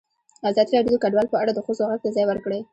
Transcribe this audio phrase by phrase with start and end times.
[0.49, 2.59] ازادي راډیو د کډوال په اړه د ښځو غږ ته ځای ورکړی.